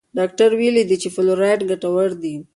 ډاکټر 0.17 0.49
ویلي 0.59 0.83
دي 0.89 0.95
چې 1.01 1.07
فلورایډ 1.15 1.59
ګټور 1.69 2.09
دی. 2.23 2.35